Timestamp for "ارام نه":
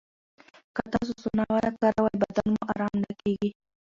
2.73-3.11